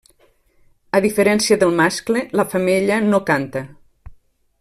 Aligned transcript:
A 0.99 1.01
diferència 1.05 1.57
del 1.63 1.75
mascle, 1.81 2.23
la 2.41 2.47
femella 2.55 2.99
no 3.11 3.21
canta. 3.29 3.63